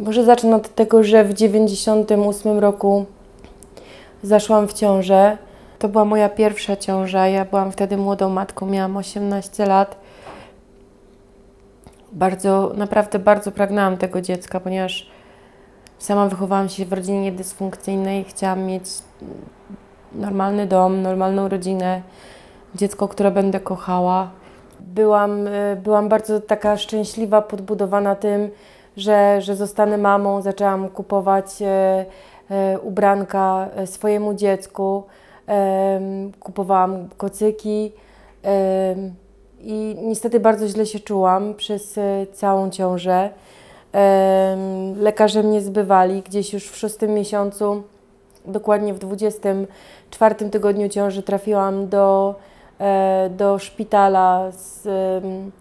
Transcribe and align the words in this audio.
Może 0.00 0.24
zacznę 0.24 0.56
od 0.56 0.74
tego, 0.74 1.04
że 1.04 1.24
w 1.24 1.34
98 1.34 2.58
roku 2.58 3.04
zaszłam 4.22 4.68
w 4.68 4.72
ciążę. 4.72 5.38
To 5.78 5.88
była 5.88 6.04
moja 6.04 6.28
pierwsza 6.28 6.76
ciąża. 6.76 7.28
Ja 7.28 7.44
byłam 7.44 7.72
wtedy 7.72 7.96
młodą 7.96 8.30
matką, 8.30 8.66
miałam 8.66 8.96
18 8.96 9.66
lat. 9.66 9.96
Bardzo, 12.12 12.72
naprawdę 12.76 13.18
bardzo 13.18 13.52
pragnęłam 13.52 13.96
tego 13.96 14.20
dziecka, 14.20 14.60
ponieważ 14.60 15.10
sama 15.98 16.28
wychowałam 16.28 16.68
się 16.68 16.84
w 16.84 16.92
rodzinie 16.92 17.20
niedysfunkcyjnej. 17.20 18.24
Chciałam 18.24 18.62
mieć 18.62 18.84
normalny 20.12 20.66
dom, 20.66 21.02
normalną 21.02 21.48
rodzinę, 21.48 22.02
dziecko, 22.74 23.08
które 23.08 23.30
będę 23.30 23.60
kochała. 23.60 24.30
Byłam, 24.80 25.46
y, 25.46 25.80
byłam 25.82 26.08
bardzo 26.08 26.40
taka 26.40 26.76
szczęśliwa, 26.76 27.42
podbudowana 27.42 28.14
tym, 28.14 28.50
że, 28.96 29.40
że 29.40 29.56
zostanę 29.56 29.98
mamą. 29.98 30.42
Zaczęłam 30.42 30.88
kupować 30.88 31.62
e, 31.62 32.06
e, 32.50 32.78
ubranka 32.80 33.68
e, 33.76 33.86
swojemu 33.86 34.34
dziecku. 34.34 35.02
Kupowałam 36.40 37.08
kocyki 37.16 37.92
i 39.60 39.96
niestety 40.02 40.40
bardzo 40.40 40.68
źle 40.68 40.86
się 40.86 41.00
czułam 41.00 41.54
przez 41.54 41.98
całą 42.32 42.70
ciążę. 42.70 43.30
Lekarze 44.96 45.42
mnie 45.42 45.60
zbywali 45.60 46.22
gdzieś 46.22 46.52
już 46.52 46.68
w 46.68 46.76
szóstym 46.76 47.14
miesiącu, 47.14 47.82
dokładnie 48.44 48.94
w 48.94 48.98
24 48.98 50.34
tygodniu 50.50 50.88
ciąży 50.88 51.22
trafiłam 51.22 51.88
do, 51.88 52.34
do 53.30 53.58
szpitala 53.58 54.50
z 54.50 54.86
E, 54.86 55.59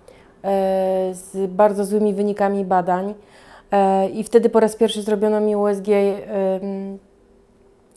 z 1.11 1.51
bardzo 1.51 1.85
złymi 1.85 2.13
wynikami 2.13 2.65
badań. 2.65 3.13
E, 3.71 4.09
I 4.09 4.23
wtedy 4.23 4.49
po 4.49 4.59
raz 4.59 4.75
pierwszy 4.75 5.01
zrobiono 5.01 5.41
mi 5.41 5.55
USG, 5.55 5.87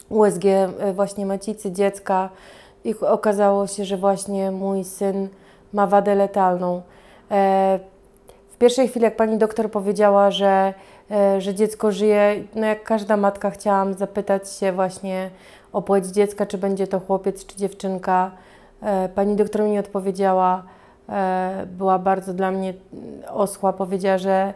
USG 0.08 0.44
e, 0.44 0.92
właśnie 0.92 1.26
macicy 1.26 1.72
dziecka 1.72 2.30
i 2.84 2.94
okazało 3.00 3.66
się, 3.66 3.84
że 3.84 3.96
właśnie 3.96 4.50
mój 4.50 4.84
syn 4.84 5.28
ma 5.72 5.86
wadę 5.86 6.14
letalną. 6.14 6.82
W 8.50 8.56
pierwszej 8.58 8.88
chwili, 8.88 9.04
jak 9.04 9.16
pani 9.16 9.38
doktor 9.38 9.70
powiedziała, 9.70 10.30
że, 10.30 10.74
że 11.38 11.54
dziecko 11.54 11.92
żyje, 11.92 12.44
no 12.54 12.66
jak 12.66 12.82
każda 12.82 13.16
matka 13.16 13.50
chciałam 13.50 13.94
zapytać 13.94 14.52
się 14.52 14.72
właśnie 14.72 15.30
o 15.72 15.82
płeć 15.82 16.06
dziecka, 16.06 16.46
czy 16.46 16.58
będzie 16.58 16.86
to 16.86 17.00
chłopiec, 17.00 17.46
czy 17.46 17.56
dziewczynka. 17.56 18.30
Pani 19.14 19.36
doktor 19.36 19.62
mi 19.62 19.78
odpowiedziała, 19.78 20.62
E, 20.62 20.81
była 21.66 21.98
bardzo 21.98 22.34
dla 22.34 22.50
mnie 22.50 22.74
osła. 23.28 23.72
Powiedziała, 23.72 24.18
że 24.18 24.54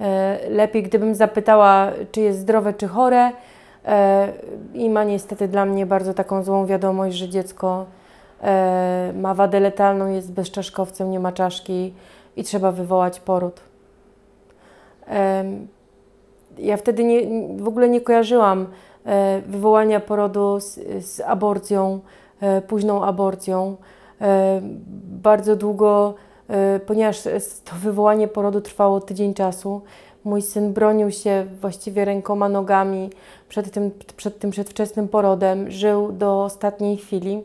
e, 0.00 0.38
lepiej 0.50 0.82
gdybym 0.82 1.14
zapytała, 1.14 1.90
czy 2.12 2.20
jest 2.20 2.38
zdrowe, 2.38 2.74
czy 2.74 2.88
chore. 2.88 3.32
E, 3.86 4.28
I 4.74 4.90
ma 4.90 5.04
niestety 5.04 5.48
dla 5.48 5.64
mnie 5.64 5.86
bardzo 5.86 6.14
taką 6.14 6.42
złą 6.42 6.66
wiadomość, 6.66 7.16
że 7.16 7.28
dziecko 7.28 7.86
ma 9.14 9.34
wadę 9.34 9.60
letalną, 9.60 10.08
jest 10.08 10.32
bezczaszkowcem, 10.32 11.10
nie 11.10 11.20
ma 11.20 11.32
czaszki 11.32 11.94
i 12.36 12.44
trzeba 12.44 12.72
wywołać 12.72 13.20
poród. 13.20 13.60
Ja 16.58 16.76
wtedy 16.76 17.04
nie, 17.04 17.20
w 17.56 17.68
ogóle 17.68 17.88
nie 17.88 18.00
kojarzyłam 18.00 18.66
wywołania 19.46 20.00
porodu 20.00 20.60
z, 20.60 20.80
z 21.04 21.20
aborcją, 21.20 22.00
późną 22.68 23.04
aborcją. 23.04 23.76
E, 24.20 24.60
bardzo 25.22 25.56
długo, 25.56 26.14
e, 26.48 26.80
ponieważ 26.80 27.22
to 27.64 27.76
wywołanie 27.76 28.28
porodu 28.28 28.60
trwało 28.60 29.00
tydzień 29.00 29.34
czasu, 29.34 29.80
mój 30.24 30.42
syn 30.42 30.72
bronił 30.72 31.10
się 31.10 31.46
właściwie 31.60 32.04
rękoma, 32.04 32.48
nogami 32.48 33.10
przed 33.48 33.70
tym, 33.72 33.90
przed 34.16 34.38
tym 34.38 34.50
przedwczesnym 34.50 35.08
porodem, 35.08 35.70
żył 35.70 36.12
do 36.12 36.44
ostatniej 36.44 36.96
chwili, 36.96 37.42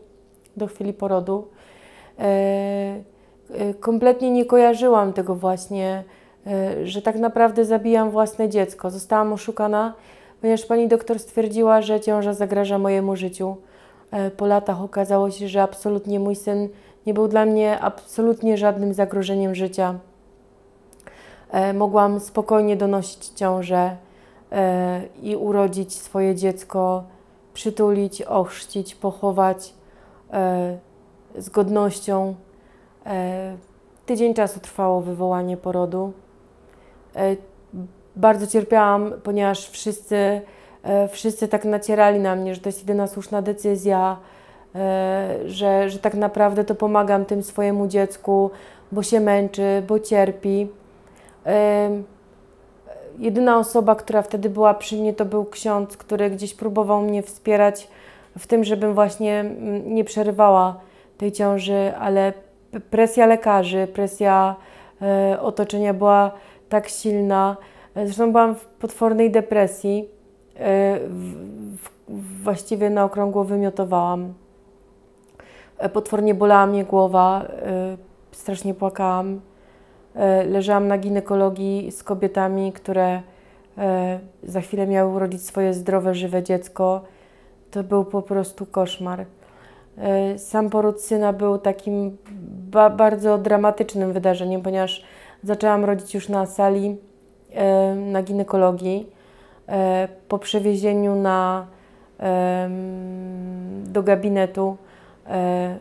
do 0.57 0.67
chwili 0.67 0.93
porodu. 0.93 1.47
E, 2.19 2.95
kompletnie 3.79 4.31
nie 4.31 4.45
kojarzyłam 4.45 5.13
tego 5.13 5.35
właśnie, 5.35 6.03
że 6.83 7.01
tak 7.01 7.15
naprawdę 7.15 7.65
zabijam 7.65 8.11
własne 8.11 8.49
dziecko. 8.49 8.91
Zostałam 8.91 9.33
oszukana, 9.33 9.93
ponieważ 10.41 10.65
pani 10.65 10.87
doktor 10.87 11.19
stwierdziła, 11.19 11.81
że 11.81 11.99
ciąża 11.99 12.33
zagraża 12.33 12.77
mojemu 12.77 13.15
życiu. 13.15 13.55
E, 14.13 14.31
po 14.31 14.45
latach 14.45 14.81
okazało 14.81 15.31
się, 15.31 15.47
że 15.47 15.61
absolutnie 15.61 16.19
mój 16.19 16.35
syn 16.35 16.69
nie 17.05 17.13
był 17.13 17.27
dla 17.27 17.45
mnie 17.45 17.79
absolutnie 17.79 18.57
żadnym 18.57 18.93
zagrożeniem 18.93 19.55
życia. 19.55 19.95
E, 21.51 21.73
mogłam 21.73 22.19
spokojnie 22.19 22.77
donosić 22.77 23.27
ciążę 23.27 23.97
e, 24.51 25.01
i 25.21 25.35
urodzić 25.35 25.93
swoje 25.93 26.35
dziecko, 26.35 27.03
przytulić, 27.53 28.21
ochrzcić, 28.21 28.95
pochować 28.95 29.73
z 31.37 31.49
godnością. 31.49 32.35
Tydzień 34.05 34.33
czasu 34.33 34.59
trwało 34.59 35.01
wywołanie 35.01 35.57
porodu. 35.57 36.13
Bardzo 38.15 38.47
cierpiałam, 38.47 39.13
ponieważ 39.23 39.69
wszyscy 39.69 40.41
wszyscy 41.11 41.47
tak 41.47 41.65
nacierali 41.65 42.19
na 42.19 42.35
mnie, 42.35 42.55
że 42.55 42.61
to 42.61 42.69
jest 42.69 42.79
jedyna 42.79 43.07
słuszna 43.07 43.41
decyzja, 43.41 44.17
e, 44.75 45.35
że, 45.45 45.89
że 45.89 45.99
tak 45.99 46.13
naprawdę 46.13 46.63
to 46.63 46.75
pomagam 46.75 47.25
tym 47.25 47.43
swojemu 47.43 47.87
dziecku, 47.87 48.51
bo 48.91 49.03
się 49.03 49.19
męczy, 49.19 49.83
bo 49.87 49.99
cierpi. 49.99 50.67
E, 51.45 51.89
jedyna 53.19 53.59
osoba, 53.59 53.95
która 53.95 54.21
wtedy 54.21 54.49
była 54.49 54.73
przy 54.73 54.95
mnie, 54.95 55.13
to 55.13 55.25
był 55.25 55.45
ksiądz, 55.45 55.97
który 55.97 56.29
gdzieś 56.29 56.53
próbował 56.53 57.01
mnie 57.01 57.23
wspierać 57.23 57.87
w 58.37 58.47
tym, 58.47 58.63
żebym 58.63 58.93
właśnie 58.93 59.39
mm, 59.39 59.95
nie 59.95 60.03
przerywała 60.03 60.79
tej 61.17 61.31
ciąży, 61.31 61.93
ale 61.99 62.33
presja 62.89 63.25
lekarzy, 63.25 63.87
presja 63.93 64.55
otoczenia 65.39 65.93
była 65.93 66.31
tak 66.69 66.89
silna. 66.89 67.57
Zresztą 67.95 68.31
byłam 68.31 68.55
w 68.55 68.65
potwornej 68.65 69.31
depresji. 69.31 70.12
E, 70.59 70.99
właściwie 72.43 72.89
na 72.89 73.03
okrągło 73.03 73.43
wymiotowałam. 73.43 74.33
E, 75.77 75.89
potwornie 75.89 76.35
bolała 76.35 76.65
mnie 76.65 76.83
głowa, 76.83 77.45
e, 77.45 77.97
strasznie 78.31 78.73
płakałam. 78.73 79.41
Leżałam 80.45 80.87
na 80.87 80.97
ginekologii 80.97 81.91
z 81.91 82.03
kobietami, 82.03 82.71
które 82.71 83.21
za 84.43 84.61
chwilę 84.61 84.87
miały 84.87 85.15
urodzić 85.15 85.45
swoje 85.45 85.73
zdrowe, 85.73 86.15
żywe 86.15 86.43
dziecko. 86.43 87.01
To 87.71 87.83
był 87.83 88.05
po 88.05 88.21
prostu 88.21 88.65
koszmar. 88.65 89.25
Sam 90.37 90.69
poród 90.69 91.01
syna 91.01 91.33
był 91.33 91.57
takim 91.57 92.17
ba 92.71 92.89
bardzo 92.89 93.37
dramatycznym 93.37 94.13
wydarzeniem, 94.13 94.61
ponieważ 94.61 95.03
zaczęłam 95.43 95.85
rodzić 95.85 96.13
już 96.13 96.29
na 96.29 96.45
sali 96.45 96.97
na 97.95 98.23
ginekologii 98.23 99.12
po 100.27 100.39
przewiezieniu 100.39 101.15
na, 101.15 101.67
do 103.83 104.03
gabinetu, 104.03 104.77
e, 105.27 105.77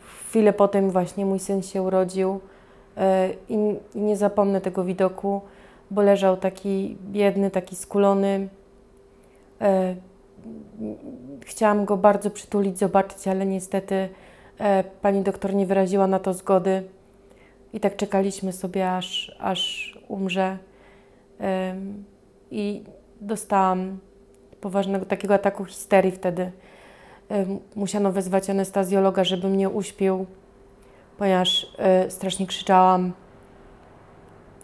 chwilę 0.00 0.52
potem 0.52 0.90
właśnie 0.90 1.26
mój 1.26 1.38
syn 1.38 1.62
się 1.62 1.82
urodził 1.82 2.40
e, 2.96 3.30
i 3.48 3.56
nie 3.94 4.16
zapomnę 4.16 4.60
tego 4.60 4.84
widoku, 4.84 5.40
bo 5.90 6.02
leżał 6.02 6.36
taki 6.36 6.96
biedny, 7.10 7.50
taki 7.50 7.76
skulony. 7.76 8.48
Chciałam 11.40 11.84
go 11.84 11.96
bardzo 11.96 12.30
przytulić, 12.30 12.78
zobaczyć, 12.78 13.28
ale 13.28 13.46
niestety 13.46 14.08
pani 15.02 15.22
doktor 15.22 15.54
nie 15.54 15.66
wyraziła 15.66 16.06
na 16.06 16.18
to 16.18 16.34
zgody. 16.34 16.82
I 17.72 17.80
tak 17.80 17.96
czekaliśmy 17.96 18.52
sobie, 18.52 18.92
aż, 18.92 19.36
aż 19.40 19.92
umrze 20.08 20.58
i 22.54 22.84
dostałam 23.20 23.98
poważnego 24.60 25.06
takiego 25.06 25.34
ataku 25.34 25.64
histerii 25.64 26.12
wtedy. 26.12 26.52
Musiano 27.76 28.12
wezwać 28.12 28.50
anestazjologa, 28.50 29.24
żeby 29.24 29.48
mnie 29.48 29.68
uśpił, 29.68 30.26
ponieważ 31.18 31.74
e, 31.78 32.10
strasznie 32.10 32.46
krzyczałam, 32.46 33.12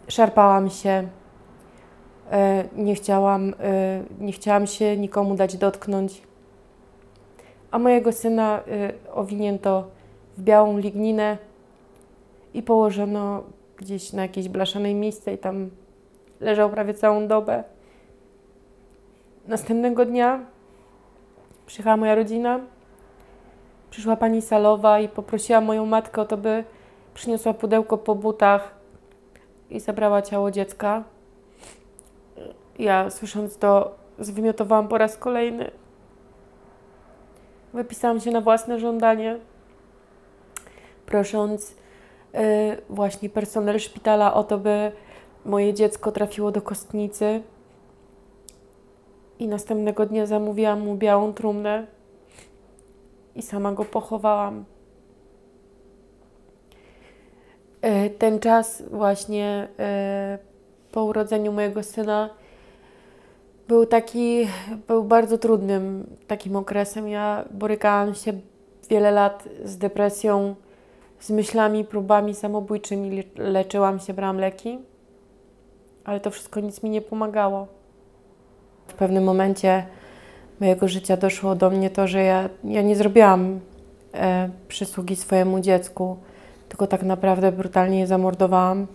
szarpałam 0.07 0.69
się, 0.69 1.07
e, 2.31 2.63
nie 2.75 2.95
chciałam, 2.95 3.53
e, 3.59 4.03
nie 4.19 4.31
chciałam 4.31 4.67
się 4.67 4.97
nikomu 4.97 5.35
dać 5.35 5.57
dotknąć. 5.57 6.21
A 7.71 7.79
mojego 7.79 8.11
syna 8.11 8.61
owinięto 9.13 9.87
w 10.37 10.41
białą 10.41 10.77
ligninę 10.77 11.37
i 12.53 12.63
położono 12.63 13.43
gdzieś 13.77 14.13
na 14.13 14.21
jakieś 14.21 14.49
blaszane 14.49 14.93
miejsce 14.93 15.33
i 15.33 15.37
tam 15.37 15.69
leżał 16.39 16.69
prawie 16.69 16.93
całą 16.93 17.27
dobę. 17.27 17.63
Następnego 19.47 20.05
dnia 20.05 20.39
przyjechała 21.65 21.97
moja 21.97 22.15
rodzina. 22.15 22.59
Przyszła 23.89 24.15
pani 24.15 24.41
salowa 24.41 24.99
i 24.99 25.09
poprosiła 25.09 25.61
moją 25.61 25.85
matkę 25.85 26.21
o 26.21 26.25
to, 26.25 26.37
by 26.37 26.63
przyniosła 27.13 27.53
pudełko 27.53 27.97
po 27.97 28.15
butach 28.15 28.75
i 29.69 29.79
zabrała 29.79 30.21
ciało 30.21 30.51
dziecka. 30.51 31.03
Ja 32.79 33.09
słysząc 33.09 33.57
to, 33.57 33.95
zwymiotowałam 34.19 34.87
po 34.87 34.97
raz 34.97 35.17
kolejny. 35.17 35.71
Wypisałam 37.73 38.19
się 38.19 38.31
na 38.31 38.41
własne 38.41 38.79
żądanie, 38.79 39.39
prosząc 41.05 41.75
yy, 42.33 42.39
właśnie 42.89 43.29
personel 43.29 43.79
szpitala 43.79 44.33
o 44.33 44.43
to, 44.43 44.57
by 44.57 44.91
moje 45.45 45.73
dziecko 45.73 46.11
trafiło 46.11 46.51
do 46.51 46.61
kostnicy. 46.61 47.41
I 49.41 49.47
następnego 49.47 50.05
dnia 50.05 50.25
zamówiłam 50.25 50.79
mu 50.81 50.95
białą 50.95 51.33
trumnę 51.33 51.87
i 53.35 53.41
sama 53.41 53.71
go 53.71 53.85
pochowałam. 53.85 54.65
Yy, 57.83 58.09
ten 58.09 58.39
czas 58.39 58.83
właśnie 58.91 59.67
yy, 59.77 59.85
po 60.91 61.03
urodzeniu 61.03 61.51
mojego 61.51 61.83
syna 61.83 62.29
był 63.67 63.85
taki, 63.85 64.47
był 64.87 65.03
bardzo 65.03 65.37
trudnym 65.37 66.07
takim 66.27 66.55
okresem. 66.55 67.07
Ja 67.09 67.45
borykałam 67.51 68.15
się 68.15 68.33
wiele 68.89 69.11
lat 69.11 69.49
z 69.63 69.77
depresją, 69.77 70.55
z 71.19 71.29
myślami, 71.29 71.85
próbami 71.85 72.35
samobójczymi. 72.35 73.23
Leczyłam 73.35 73.99
się, 73.99 74.13
brałam 74.13 74.37
leki, 74.37 74.79
ale 76.03 76.19
to 76.19 76.31
wszystko 76.31 76.59
nic 76.59 76.83
mi 76.83 76.89
nie 76.89 77.01
pomagało. 77.01 77.80
W 78.91 78.93
pewnym 78.93 79.23
momencie 79.23 79.85
mojego 80.59 80.87
życia 80.87 81.17
doszło 81.17 81.55
do 81.55 81.69
mnie 81.69 81.89
to, 81.89 82.07
że 82.07 82.23
ja, 82.23 82.49
ja 82.63 82.81
nie 82.81 82.95
zrobiłam 82.95 83.59
e, 84.13 84.49
przysługi 84.67 85.15
swojemu 85.15 85.59
dziecku, 85.59 86.17
tylko 86.69 86.87
tak 86.87 87.03
naprawdę 87.03 87.51
brutalnie 87.51 87.99
je 87.99 88.07
zamordowałam. 88.07 88.87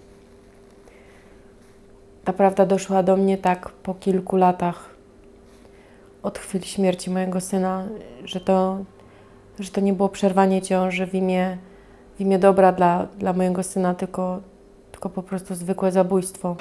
Ta 2.24 2.32
prawda 2.32 2.66
doszła 2.66 3.02
do 3.02 3.16
mnie 3.16 3.38
tak 3.38 3.68
po 3.68 3.94
kilku 3.94 4.36
latach 4.36 4.90
od 6.22 6.38
chwili 6.38 6.64
śmierci 6.66 7.10
mojego 7.10 7.40
syna, 7.40 7.84
że 8.24 8.40
to, 8.40 8.78
że 9.60 9.70
to 9.70 9.80
nie 9.80 9.92
było 9.92 10.08
przerwanie 10.08 10.62
ciąży 10.62 11.06
w 11.06 11.14
imię, 11.14 11.58
w 12.16 12.20
imię 12.20 12.38
dobra 12.38 12.72
dla, 12.72 13.06
dla 13.18 13.32
mojego 13.32 13.62
syna, 13.62 13.94
tylko, 13.94 14.40
tylko 14.92 15.10
po 15.10 15.22
prostu 15.22 15.54
zwykłe 15.54 15.92
zabójstwo. 15.92 16.56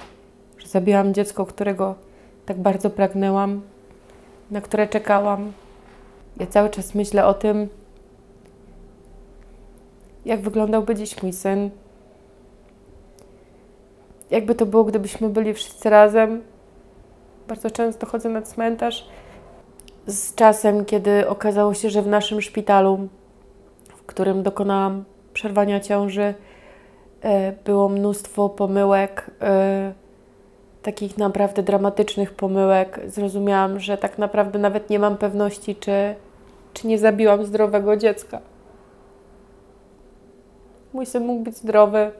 Że 0.57 0.67
zabiłam 0.67 1.13
dziecko, 1.13 1.45
którego 1.45 1.95
tak 2.45 2.57
bardzo 2.57 2.89
pragnęłam, 2.89 3.61
na 4.51 4.61
które 4.61 4.87
czekałam. 4.87 5.51
Ja 6.39 6.47
cały 6.47 6.69
czas 6.69 6.95
myślę 6.95 7.25
o 7.25 7.33
tym, 7.33 7.69
jak 10.25 10.41
wyglądałby 10.41 10.95
dziś 10.95 11.23
mój 11.23 11.33
syn, 11.33 11.69
jakby 14.31 14.55
to 14.55 14.65
było, 14.65 14.83
gdybyśmy 14.83 15.29
byli 15.29 15.53
wszyscy 15.53 15.89
razem. 15.89 16.41
Bardzo 17.47 17.71
często 17.71 18.07
chodzę 18.07 18.29
na 18.29 18.41
cmentarz. 18.41 19.07
Z 20.07 20.35
czasem, 20.35 20.85
kiedy 20.85 21.27
okazało 21.27 21.73
się, 21.73 21.89
że 21.89 22.01
w 22.01 22.07
naszym 22.07 22.41
szpitalu, 22.41 23.07
w 23.89 24.03
którym 24.05 24.43
dokonałam 24.43 25.03
przerwania 25.33 25.79
ciąży, 25.79 26.33
e, 27.21 27.51
było 27.51 27.89
mnóstwo 27.89 28.49
pomyłek, 28.49 29.31
e, 29.41 29.93
takich 30.85 31.17
naprawdę 31.17 31.63
dramatycznych 31.63 32.33
pomyłek. 32.33 32.99
Zrozumiałam, 33.07 33.79
że 33.79 33.97
tak 33.97 34.17
naprawdę 34.17 34.59
nawet 34.59 34.89
nie 34.89 34.99
mam 34.99 35.17
pewności, 35.17 35.75
czy, 35.75 36.15
czy 36.73 36.87
nie 36.87 36.99
zabiłam 36.99 37.45
zdrowego 37.45 37.97
dziecka. 37.97 38.41
Mój 40.93 41.05
syn 41.05 41.25
mógł 41.25 41.43
być 41.43 41.57
zdrowy, 41.57 42.11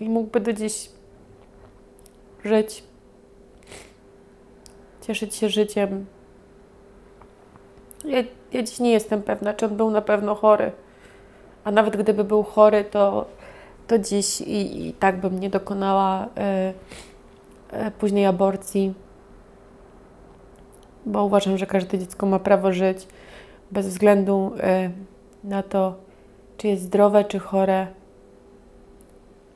i 0.00 0.08
mógłby 0.08 0.40
do 0.40 0.52
dziś 0.52 0.90
żyć, 2.44 2.84
cieszyć 5.06 5.34
się 5.34 5.48
życiem. 5.48 6.06
Ja, 8.04 8.22
ja 8.52 8.62
dziś 8.62 8.80
nie 8.80 8.92
jestem 8.92 9.22
pewna, 9.22 9.54
czy 9.54 9.66
on 9.66 9.76
był 9.76 9.90
na 9.90 10.02
pewno 10.02 10.34
chory. 10.34 10.72
A 11.64 11.70
nawet 11.70 11.96
gdyby 11.96 12.24
był 12.24 12.42
chory, 12.42 12.84
to, 12.84 13.26
to 13.86 13.98
dziś 13.98 14.40
i, 14.40 14.86
i 14.86 14.92
tak 14.92 15.20
bym 15.20 15.40
nie 15.40 15.50
dokonała 15.50 16.24
y, 16.24 16.28
y, 17.86 17.90
później 17.90 18.26
aborcji, 18.26 18.94
bo 21.06 21.24
uważam, 21.24 21.58
że 21.58 21.66
każde 21.66 21.98
dziecko 21.98 22.26
ma 22.26 22.38
prawo 22.38 22.72
żyć 22.72 23.08
bez 23.70 23.86
względu 23.86 24.52
y, 24.56 24.90
na 25.44 25.62
to, 25.62 25.94
czy 26.56 26.68
jest 26.68 26.82
zdrowe, 26.82 27.24
czy 27.24 27.38
chore. 27.38 27.86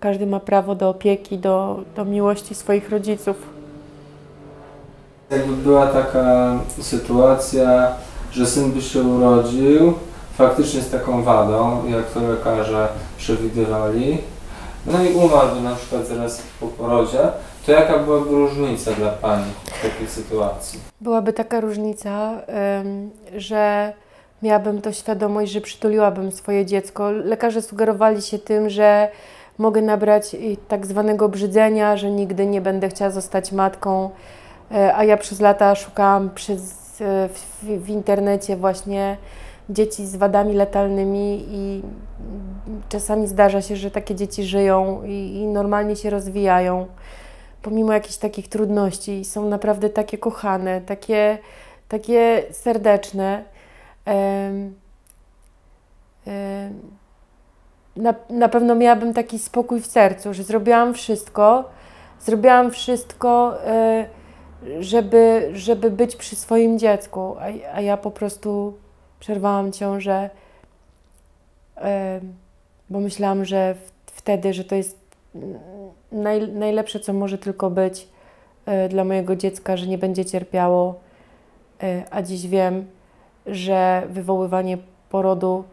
Każdy 0.01 0.27
ma 0.27 0.41
prawo 0.41 0.75
do 0.75 0.89
opieki, 0.89 1.39
do, 1.39 1.81
do 1.97 2.05
miłości 2.05 2.55
swoich 2.55 2.91
rodziców. 2.91 3.37
Jakby 5.31 5.57
była 5.57 5.87
taka 5.87 6.59
sytuacja, 6.81 7.93
że 8.33 8.47
syn 8.47 8.73
by 8.73 8.83
się 8.83 9.03
urodził 9.03 9.95
faktycznie 10.35 10.81
z 10.81 10.91
taką 10.91 11.23
wadą, 11.23 11.87
jak 11.89 12.11
to 12.11 12.21
lekarze 12.21 12.89
przewidywali, 13.21 14.19
no 14.87 15.05
i 15.05 15.15
umarłby 15.15 15.61
na 15.61 15.75
przykład 15.75 16.07
zaraz 16.07 16.43
po 16.61 16.67
porodzie, 16.67 17.19
to 17.67 17.73
jaka 17.73 17.99
byłaby 17.99 18.31
różnica 18.31 18.93
dla 18.93 19.11
Pani 19.11 19.53
w 19.67 19.83
takiej 19.83 20.09
sytuacji? 20.09 20.81
Byłaby 21.01 21.33
taka 21.33 21.61
różnica, 21.61 22.33
że 23.37 23.93
miałabym 24.43 24.83
to 24.83 24.93
świadomość, 24.93 25.53
że 25.53 25.61
przytuliłabym 25.61 26.33
swoje 26.33 26.67
dziecko. 26.67 27.11
Lekarze 27.11 27.63
sugerowali 27.63 28.23
się 28.23 28.39
tym, 28.39 28.71
że 28.71 29.09
mogę 29.59 29.83
nabrać 29.83 30.37
tak 30.69 30.87
zwanego 30.87 31.29
brzydzenia, 31.29 31.97
że 31.97 32.11
nigdy 32.11 32.47
nie 32.47 32.61
będę 32.61 32.89
chciała 32.89 33.11
zostać 33.11 33.53
matką, 33.53 34.11
e, 34.73 34.97
a 34.97 35.05
ja 35.05 35.17
przez 35.17 35.41
lata 35.41 35.75
szukałam 35.75 36.31
przez, 36.35 36.61
e, 37.01 37.29
w, 37.29 37.65
w 37.85 37.89
internecie 37.89 38.57
właśnie 38.57 39.17
dzieci 39.71 40.07
z 40.07 40.17
wadami 40.17 40.53
letalnymi 40.53 41.45
i 41.51 41.83
czasami 42.89 43.27
zdarza 43.27 43.63
się, 43.63 43.77
że 43.77 43.91
takie 43.91 44.15
dzieci 44.15 44.45
żyją 44.45 45.03
i, 45.05 45.35
i 45.35 45.47
normalnie 45.47 45.97
się 45.97 46.11
rozwijają, 46.11 46.87
pomimo 47.63 47.93
jakichś 47.93 48.17
takich 48.17 48.49
trudności. 48.49 49.25
Są 49.25 49.49
naprawdę 49.49 49.91
takie 49.91 50.19
kochane, 50.19 50.81
takie, 50.81 51.39
takie 51.89 52.43
serdeczne. 52.51 53.45
Na, 57.97 58.15
na 58.31 58.49
pewno 58.49 58.75
miałabym 58.75 59.15
taki 59.15 59.39
spokój 59.39 59.81
w 59.81 59.87
sercu, 59.87 60.35
że 60.35 60.43
zrobiłam 60.43 60.95
wszystko, 60.95 61.65
zrobiłam 62.21 62.71
wszystko, 62.71 63.55
e, 63.67 64.07
żeby, 64.81 65.51
żeby 65.53 65.91
być 65.91 66.17
przy 66.17 66.37
swoim 66.37 66.79
dziecku, 66.79 67.37
a, 67.39 67.77
a 67.77 67.81
ja 67.81 67.97
po 67.97 68.11
prostu 68.11 68.75
przerwałam 69.21 69.73
ciążę, 69.73 70.31
bo 72.91 73.01
myślałam, 73.01 73.45
że 73.45 73.75
wtedy, 74.07 74.55
że 74.55 74.65
to 74.65 74.75
jest 74.75 74.99
naj, 76.13 76.49
najlepsze, 76.49 77.01
co 77.01 77.13
może 77.13 77.39
tylko 77.39 77.71
być 77.71 78.09
e, 78.67 78.89
dla 78.89 79.05
mojego 79.05 79.37
dziecka, 79.37 79.77
że 79.77 79.87
nie 79.87 79.99
będzie 79.99 80.25
cierpiało, 80.25 81.01
a 82.11 82.23
dziś 82.23 82.47
wiem, 82.47 82.87
że 83.47 84.03
wywoływanie 84.11 84.79
porodu 85.11 85.65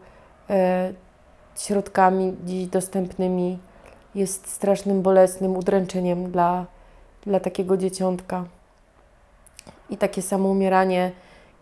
środkami 1.56 2.36
dziś 2.44 2.66
dostępnymi 2.66 3.58
jest 4.14 4.48
strasznym, 4.48 5.02
bolesnym 5.02 5.56
udręczeniem 5.56 6.30
dla, 6.30 6.66
dla 7.26 7.40
takiego 7.40 7.76
dzieciątka. 7.76 8.44
I 9.90 9.96
takie 9.96 10.22
samo 10.22 10.48
umieranie, 10.48 11.12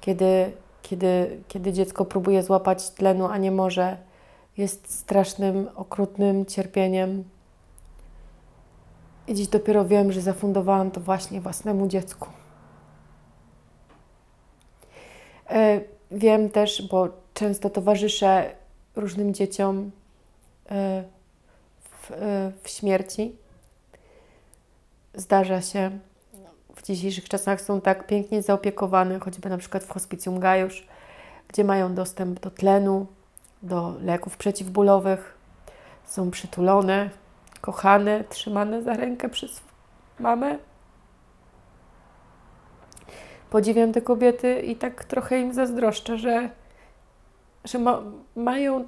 kiedy, 0.01 0.53
kiedy, 0.83 1.41
kiedy 1.49 1.73
dziecko 1.73 2.05
próbuje 2.05 2.43
złapać 2.43 2.91
tlenu, 2.91 3.27
a 3.27 3.39
nie 3.39 3.51
może, 3.51 3.97
jest 4.59 4.95
strasznym, 4.95 5.69
okrutnym 5.75 6.47
cierpieniem. 6.47 7.25
I 9.29 9.35
dziś 9.35 9.49
dopiero 9.49 9.85
wiem, 9.85 10.13
że 10.13 10.21
zafundowałam 10.21 10.91
to 10.91 11.01
właśnie 11.01 11.41
własnemu 11.41 11.87
dziecku. 11.87 12.29
E, 15.51 15.81
wiem 16.11 16.51
też, 16.51 16.89
bo 16.91 17.09
często 17.35 17.71
towarzyszę 17.71 18.55
różnym 18.97 19.35
dzieciom 19.35 19.91
e, 20.71 21.05
w, 21.81 22.11
e, 22.11 22.53
w 22.63 22.69
śmierci. 22.69 23.37
Zdarza 25.15 25.61
się. 25.63 25.99
W 26.75 26.83
dzisiejszych 26.83 27.29
czasach 27.29 27.61
są 27.61 27.81
tak 27.81 28.07
pięknie 28.07 28.43
zaopiekowane, 28.43 29.19
choćby 29.19 29.49
na 29.49 29.59
przykład 29.59 29.85
w 29.85 29.91
hospicjum 29.91 30.41
Gajusz, 30.41 30.87
gdzie 31.49 31.65
mają 31.65 31.95
dostęp 31.95 32.41
do 32.41 32.51
tlenu, 32.51 33.07
do 33.67 33.95
leków 34.03 34.37
przeciwbólowych, 34.37 35.39
są 36.05 36.31
przytulone, 36.31 37.11
kochane, 37.61 38.25
trzymane 38.25 38.83
za 38.83 38.95
rękę 38.95 39.29
przez 39.29 39.61
mamę. 40.19 40.59
Podziwiam 43.51 43.93
te 43.93 44.01
kobiety 44.03 44.61
i 44.61 44.77
tak 44.77 45.05
trochę 45.05 45.41
im 45.41 45.55
zazdroszczę, 45.55 46.19
że 46.19 46.51
że 47.67 47.79
ma, 47.79 48.03
mają, 48.37 48.87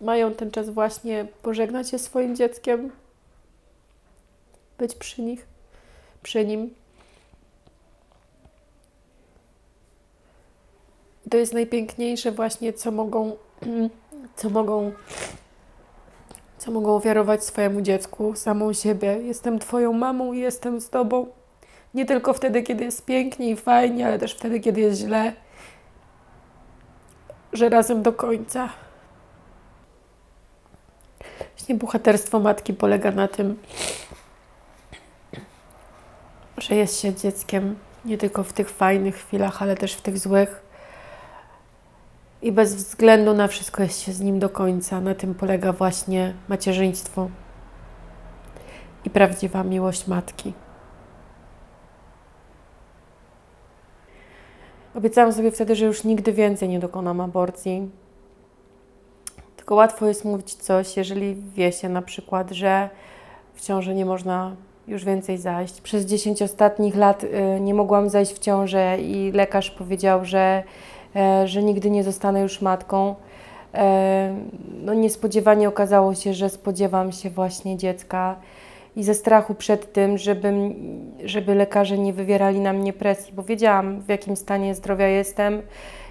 mają 0.00 0.34
ten 0.34 0.50
czas 0.50 0.70
właśnie 0.70 1.26
pożegnać 1.42 1.90
się 1.90 1.98
swoim 1.98 2.36
dzieckiem, 2.36 2.90
być 4.78 4.94
przy 4.94 5.22
nich, 5.22 5.46
przy 6.22 6.46
nim. 6.46 6.74
To 11.30 11.36
jest 11.36 11.52
najpiękniejsze 11.52 12.32
właśnie, 12.32 12.72
co 12.72 12.90
mogą, 12.90 13.36
co 14.36 14.50
mogą, 14.50 14.92
co 16.58 16.70
mogą 16.70 16.96
ofiarować 16.96 17.44
swojemu 17.44 17.80
dziecku, 17.80 18.36
samą 18.36 18.72
siebie. 18.72 19.18
Jestem 19.22 19.58
Twoją 19.58 19.92
mamą 19.92 20.32
i 20.32 20.38
jestem 20.38 20.80
z 20.80 20.90
Tobą. 20.90 21.26
Nie 21.94 22.06
tylko 22.06 22.32
wtedy, 22.32 22.62
kiedy 22.62 22.84
jest 22.84 23.04
pięknie 23.04 23.50
i 23.50 23.56
fajnie, 23.56 24.06
ale 24.06 24.18
też 24.18 24.34
wtedy, 24.34 24.60
kiedy 24.60 24.80
jest 24.80 25.00
źle. 25.00 25.32
Że 27.52 27.68
razem 27.68 28.02
do 28.02 28.12
końca. 28.12 28.68
Właśnie 31.56 31.74
bohaterstwo 31.74 32.40
matki 32.40 32.74
polega 32.74 33.10
na 33.10 33.28
tym, 33.28 33.58
że 36.58 36.74
jest 36.74 37.00
się 37.00 37.14
dzieckiem 37.14 37.76
nie 38.04 38.18
tylko 38.18 38.42
w 38.42 38.52
tych 38.52 38.70
fajnych 38.70 39.16
chwilach, 39.16 39.62
ale 39.62 39.76
też 39.76 39.94
w 39.94 40.02
tych 40.02 40.18
złych. 40.18 40.62
I 42.42 42.52
bez 42.52 42.74
względu 42.74 43.34
na 43.34 43.48
wszystko 43.48 43.82
jest 43.82 44.00
się 44.00 44.12
z 44.12 44.20
nim 44.20 44.38
do 44.38 44.48
końca. 44.48 45.00
Na 45.00 45.14
tym 45.14 45.34
polega 45.34 45.72
właśnie 45.72 46.34
macierzyństwo 46.48 47.28
i 49.04 49.10
prawdziwa 49.10 49.64
miłość 49.64 50.06
matki. 50.06 50.52
Obiecałam 54.94 55.32
sobie 55.32 55.50
wtedy, 55.50 55.76
że 55.76 55.86
już 55.86 56.04
nigdy 56.04 56.32
więcej 56.32 56.68
nie 56.68 56.78
dokonam 56.78 57.20
aborcji. 57.20 57.90
Tylko 59.56 59.74
łatwo 59.74 60.06
jest 60.06 60.24
mówić 60.24 60.54
coś, 60.54 60.96
jeżeli 60.96 61.34
wie 61.34 61.72
się 61.72 61.88
na 61.88 62.02
przykład, 62.02 62.50
że 62.50 62.90
w 63.54 63.60
ciąży 63.60 63.94
nie 63.94 64.04
można 64.04 64.56
już 64.88 65.04
więcej 65.04 65.38
zajść. 65.38 65.80
Przez 65.80 66.06
10 66.06 66.42
ostatnich 66.42 66.96
lat 66.96 67.24
y, 67.24 67.60
nie 67.60 67.74
mogłam 67.74 68.08
zajść 68.08 68.32
w 68.32 68.38
ciążę 68.38 68.98
i 69.00 69.32
lekarz 69.32 69.70
powiedział, 69.70 70.24
że, 70.24 70.62
że 71.44 71.62
nigdy 71.62 71.90
nie 71.90 72.04
zostanę 72.04 72.40
już 72.40 72.62
matką. 72.62 73.14
E, 73.74 74.34
no 74.82 74.94
niespodziewanie 74.94 75.68
okazało 75.68 76.14
się, 76.14 76.34
że 76.34 76.48
spodziewam 76.48 77.12
się 77.12 77.30
właśnie 77.30 77.76
dziecka 77.76 78.36
i 78.96 79.04
ze 79.04 79.14
strachu 79.14 79.54
przed 79.54 79.92
tym, 79.92 80.18
żeby, 80.18 80.52
żeby 81.24 81.54
lekarze 81.54 81.98
nie 81.98 82.12
wywierali 82.12 82.60
na 82.60 82.72
mnie 82.72 82.92
presji, 82.92 83.32
bo 83.32 83.42
wiedziałam 83.42 84.00
w 84.00 84.08
jakim 84.08 84.36
stanie 84.36 84.74
zdrowia 84.74 85.06
jestem 85.08 85.62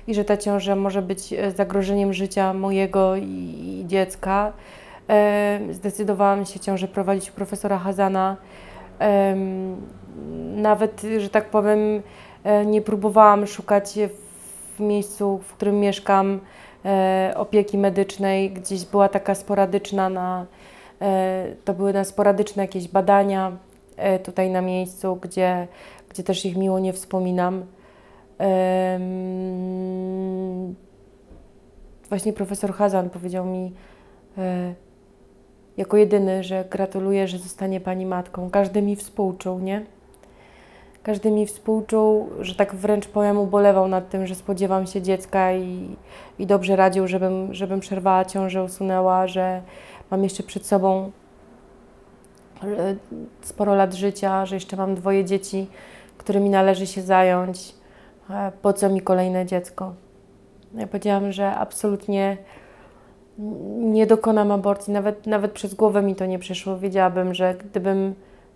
i 0.07 0.13
że 0.13 0.25
ta 0.25 0.37
ciąża 0.37 0.75
może 0.75 1.01
być 1.01 1.33
e, 1.33 1.51
zagrożeniem 1.51 2.13
życia 2.13 2.53
mojego 2.53 3.15
i, 3.15 3.83
dziecka. 3.87 4.53
E, 5.09 5.59
zdecydowałam 5.71 6.45
się 6.45 6.59
ciążę 6.59 6.87
prowadzić 6.87 7.29
u 7.29 7.33
profesora 7.33 7.77
Hazana. 7.77 8.37
E, 9.01 9.35
nawet, 10.55 11.01
że 11.17 11.29
tak 11.29 11.49
powiem, 11.49 12.01
e, 12.43 12.65
nie 12.65 12.81
próbowałam 12.81 13.47
szukać 13.47 13.99
w 14.79 14.81
miejscu, 14.81 15.39
w 15.43 15.53
którym 15.53 15.79
mieszkam, 15.79 16.39
e, 16.85 17.33
opieki 17.35 17.77
medycznej. 17.77 18.51
Gdzieś 18.51 18.85
była 18.85 19.09
taka 19.09 19.35
sporadyczna 19.35 20.09
na 20.09 20.45
E, 21.01 21.45
to 21.65 21.73
były 21.73 21.93
na 21.93 22.03
sporadyczne 22.03 22.63
jakieś 22.63 22.87
badania 22.87 23.57
e, 23.97 24.19
tutaj 24.19 24.49
na 24.49 24.61
miejscu, 24.61 25.15
gdzie, 25.15 25.67
gdzie 26.09 26.23
też 26.23 26.45
ich 26.45 26.57
miło 26.57 26.79
nie 26.79 26.93
wspominam. 26.93 27.65
Właśnie 32.09 32.33
profesor 32.33 32.73
Hazan 32.73 33.09
powiedział 33.09 33.45
mi 33.45 33.73
jako 35.77 35.97
jedyny, 35.97 36.43
że 36.43 36.65
gratuluję, 36.69 37.27
że 37.27 37.37
zostanie 37.37 37.79
pani 37.79 38.05
matką. 38.05 38.49
Każdy 38.49 38.81
mi 38.81 38.95
współczuł, 38.95 39.59
nie? 39.59 39.85
Każdy 41.09 41.31
mi 41.31 41.45
współczuł, 41.45 42.29
że 42.39 42.55
tak 42.55 42.75
wręcz 42.75 43.07
powiem, 43.07 43.37
ubolewał 43.37 43.87
nad 43.87 44.09
tym, 44.09 44.27
że 44.27 44.35
spodziewam 44.35 44.87
się 44.87 45.01
dziecka 45.01 45.53
i, 45.53 45.95
i 46.39 46.45
dobrze 46.45 46.75
radził, 46.75 47.07
żebym, 47.07 47.53
żebym 47.53 47.79
przerwała 47.79 48.25
ciążę, 48.25 48.63
usunęła, 48.63 49.27
że, 49.27 49.61
mam 50.11 50.23
jeszcze 50.23 50.43
przed 50.43 50.65
sobą 50.65 51.11
e, 52.63 52.95
sporo 53.41 53.75
lat 53.75 53.93
życia, 53.93 54.45
że 54.45 54.55
jeszcze 54.55 54.77
mam 54.77 54.95
dwoje 54.95 55.25
dzieci, 55.25 55.67
którymi 56.17 56.49
należy 56.49 56.87
się 56.87 57.01
zająć. 57.01 57.75
Po 58.61 58.73
co 58.73 58.89
mi 58.89 59.01
kolejne 59.01 59.45
dziecko? 59.45 59.93
Ja 60.73 60.87
powiedziałam, 60.87 61.31
że 61.31 61.55
absolutnie 61.55 62.37
nie 63.77 64.07
dokonam 64.07 64.51
aborcji, 64.51 64.93
nawet, 64.93 65.27
nawet 65.27 65.51
przez 65.51 65.73
głowę 65.73 66.01
mi 66.01 66.15
to 66.15 66.25
nie 66.25 66.39
przyszło. 66.39 66.79
Wiedziałabym, 66.79 67.33
że 67.33 67.55
gdybym 67.55 68.15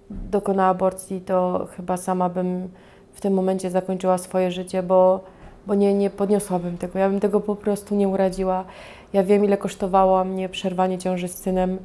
dokonała 0.10 0.69
aborcji, 0.69 1.22
to 1.22 1.67
chyba 1.75 1.98
sama 1.98 2.29
bym 2.29 2.69
w 3.13 3.22
tym 3.22 3.33
momencie 3.33 3.69
zakończyła 3.69 4.17
swoje 4.17 4.51
życie, 4.51 4.83
bo, 4.83 5.24
bo 5.67 5.75
nie, 5.75 5.93
nie 5.93 6.10
podniosłabym 6.10 6.77
tego. 6.77 7.00
Ja 7.00 7.10
bym 7.10 7.19
tego 7.19 7.39
po 7.39 7.55
prostu 7.55 7.95
nie 7.95 8.07
uradziła. 8.07 8.65
Ja 9.13 9.24
wiem, 9.24 9.45
ile 9.45 9.57
kosztowało 9.57 10.24
mnie 10.24 10.50
przerwanie 10.50 10.98
ciąży 10.98 11.27
z 11.27 11.38
synem. 11.38 11.77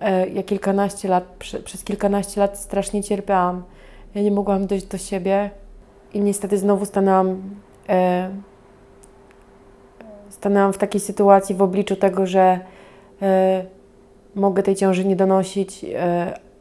E, 0.00 0.28
ja 0.28 0.42
kilkanaście 0.42 1.08
lat, 1.08 1.24
przez 1.64 1.84
kilkanaście 1.84 2.40
lat 2.40 2.58
strasznie 2.58 3.02
cierpiałam. 3.02 3.62
Ja 4.14 4.22
nie 4.22 4.30
mogłam 4.30 4.66
dojść 4.66 4.86
do 4.86 4.98
siebie 4.98 5.50
i 6.14 6.20
niestety 6.20 6.58
znowu 6.58 6.84
stanęłam, 6.84 7.42
e, 7.88 8.30
stanęłam 10.30 10.72
w 10.72 10.78
takiej 10.78 11.00
sytuacji 11.00 11.54
w 11.54 11.62
obliczu 11.62 11.96
tego, 11.96 12.26
że 12.26 12.60
e, 13.22 13.64
mogę 14.34 14.62
tej 14.62 14.76
ciąży 14.76 15.04
nie 15.04 15.16
donosić, 15.16 15.84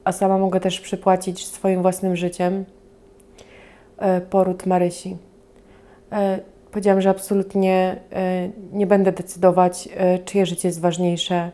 a 0.03 0.11
sama 0.11 0.37
mogę 0.37 0.59
też 0.59 0.79
przypłacić 0.79 1.47
swoim 1.47 1.81
własnym 1.81 2.15
życiem 2.15 2.65
poród 4.29 4.65
Marysi. 4.65 5.17
Powiedziałam, 6.73 7.01
że 7.01 7.09
absolutnie 7.09 7.95
e, 8.11 8.49
nie 8.71 8.87
będę 8.87 9.11
decydować, 9.11 9.89
e, 9.95 10.19
czyje 10.19 10.45
życie 10.45 10.67
jest 10.67 10.81
ważniejsze. 10.81 11.51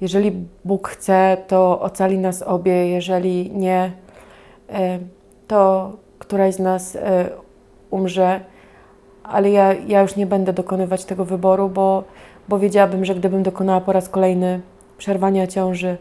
Jeżeli 0.00 0.32
Bóg 0.64 0.88
chce, 0.88 1.36
to 1.46 1.80
ocali 1.80 2.18
nas 2.18 2.42
obie, 2.42 2.88
jeżeli 2.88 3.50
nie, 3.50 3.92
e, 4.70 4.98
to 5.46 5.92
któraś 6.18 6.54
z 6.54 6.58
nas 6.58 6.98
umrze. 7.90 8.40
Ale 9.22 9.50
ja, 9.50 9.72
ja 9.72 10.02
już 10.02 10.16
nie 10.16 10.26
będę 10.26 10.52
dokonywać 10.52 11.04
tego 11.04 11.24
wyboru, 11.24 11.68
bo, 11.68 12.04
bo 12.48 12.58
wiedziałabym, 12.58 13.04
że 13.04 13.14
gdybym 13.14 13.42
dokonała 13.42 13.80
po 13.80 13.92
raz 13.92 14.08
kolejny 14.08 14.60
przerwania 14.98 15.46
ciąży, 15.46 15.96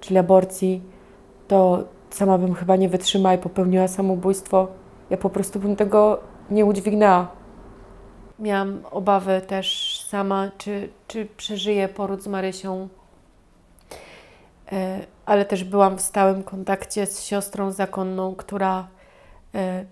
czyli 0.00 0.18
aborcji, 0.18 0.82
to 1.48 1.84
sama 2.10 2.38
bym 2.38 2.54
chyba 2.54 2.76
nie 2.76 2.88
wytrzymała 2.88 3.34
i 3.34 3.38
popełniła 3.38 3.88
samobójstwo. 3.88 4.68
Ja 5.10 5.16
po 5.16 5.30
prostu 5.30 5.60
bym 5.60 5.76
tego 5.76 6.20
nie 6.50 6.64
udźwignęła. 6.64 7.28
Miałam 8.38 8.80
obawy 8.90 9.40
też 9.40 10.00
sama, 10.08 10.50
czy, 10.58 10.88
czy 11.08 11.26
przeżyję 11.36 11.88
poród 11.88 12.22
z 12.22 12.26
Marysią, 12.26 12.88
e, 14.72 15.00
ale 15.26 15.44
też 15.44 15.64
byłam 15.64 15.98
w 15.98 16.00
stałym 16.00 16.42
kontakcie 16.42 17.06
z 17.06 17.24
siostrą 17.24 17.70
zakonną, 17.70 18.34
która, 18.34 18.88
e, 19.54 19.84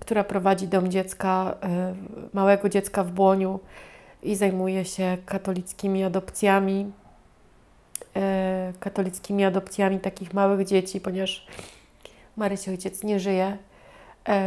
która 0.00 0.24
prowadzi 0.24 0.68
dom 0.68 0.88
dziecka, 0.88 1.54
e, 1.62 1.94
małego 2.32 2.68
dziecka 2.68 3.04
w 3.04 3.10
Błoniu 3.10 3.60
i 4.22 4.36
zajmuje 4.36 4.84
się 4.84 5.16
katolickimi 5.26 6.04
adopcjami, 6.04 6.92
katolickimi 8.80 9.44
adopcjami 9.44 10.00
takich 10.00 10.34
małych 10.34 10.66
dzieci, 10.66 11.00
ponieważ 11.00 11.46
Marysi 12.36 12.70
ojciec 12.70 13.04
nie 13.04 13.20
żyje. 13.20 13.56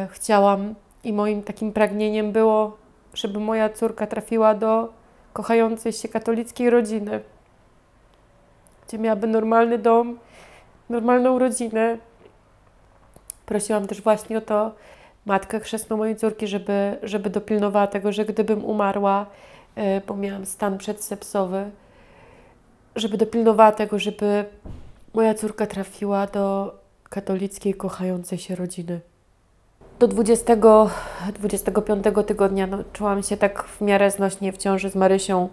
Chciałam 0.09 0.75
i 1.03 1.13
moim 1.13 1.43
takim 1.43 1.73
pragnieniem 1.73 2.31
było 2.31 2.77
żeby 3.13 3.39
moja 3.39 3.69
córka 3.69 4.07
trafiła 4.07 4.53
do 4.53 4.93
kochającej 5.33 5.93
się 5.93 6.07
katolickiej 6.07 6.69
rodziny, 6.69 7.21
gdzie 8.87 8.97
miałaby 8.97 9.27
normalny 9.27 9.77
dom, 9.77 10.19
normalną 10.89 11.39
rodzinę. 11.39 11.97
Prosiłam 13.45 13.87
też 13.87 14.01
właśnie 14.01 14.37
o 14.37 14.41
to 14.41 14.71
matkę 15.25 15.59
chrzestną 15.59 15.97
mojej 15.97 16.15
córki, 16.15 16.47
żeby, 16.47 16.97
żeby 17.03 17.29
dopilnowała 17.29 17.87
tego, 17.87 18.11
że 18.11 18.25
gdybym 18.25 18.65
umarła, 18.65 19.25
e, 19.75 20.01
bo 20.01 20.15
miałam 20.15 20.45
stan 20.45 20.77
przedsepsowy, 20.77 21.71
żeby 22.95 23.17
dopilnowała 23.17 23.71
tego, 23.71 23.99
żeby 23.99 24.45
moja 25.13 25.33
córka 25.33 25.67
trafiła 25.67 26.27
do 26.27 26.75
katolickiej, 27.09 27.73
kochającej 27.73 28.37
się 28.37 28.55
rodziny 28.55 28.99
do 29.99 30.07
20, 30.07 30.55
25 31.33 32.05
tygodnia 32.27 32.67
no, 32.67 32.77
czułam 32.93 33.23
się 33.23 33.37
tak 33.37 33.63
w 33.63 33.81
miarę 33.81 34.11
znośnie 34.11 34.51
w 34.51 34.57
ciąży 34.57 34.89
z 34.89 34.95
Marysią. 34.95 35.49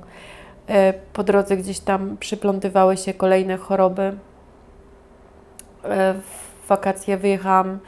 E, 0.69 0.95
po 1.13 1.25
drodze 1.25 1.57
gdzieś 1.57 1.79
tam 1.79 2.17
przyplątywały 2.17 2.97
się 2.97 3.15
kolejne 3.15 3.57
choroby. 3.57 4.03
E, 4.03 4.15
w 6.15 6.69
wakacje 6.69 7.17
wyjechałam 7.17 7.79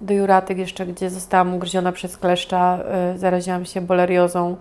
do 0.00 0.14
Juratyk 0.14 0.58
jeszcze, 0.58 0.86
gdzie 0.86 1.10
zostałam 1.10 1.54
ugryziona 1.54 1.92
przez 1.92 2.16
kleszcza. 2.16 2.78
E, 2.78 3.18
zaraziłam 3.18 3.64
się 3.64 3.80
boleriozą. 3.80 4.56